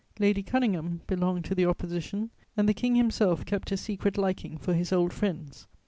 Lady 0.17 0.41
Conyngham 0.41 1.01
belonged 1.05 1.45
to 1.45 1.53
the 1.53 1.67
Opposition, 1.67 2.31
and 2.57 2.67
the 2.67 2.73
King 2.73 2.95
himself 2.95 3.45
kept 3.45 3.71
a 3.71 3.77
secret 3.77 4.17
liking 4.17 4.57
for 4.57 4.73
his 4.73 4.91
old 4.91 5.13
friends. 5.13 5.67